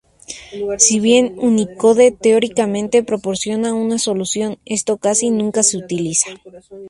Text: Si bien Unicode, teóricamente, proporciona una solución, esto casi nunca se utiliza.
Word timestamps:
Si 0.79 0.99
bien 0.99 1.35
Unicode, 1.37 2.09
teóricamente, 2.11 3.03
proporciona 3.03 3.75
una 3.75 3.99
solución, 3.99 4.57
esto 4.65 4.97
casi 4.97 5.29
nunca 5.29 5.61
se 5.61 5.77
utiliza. 5.77 6.31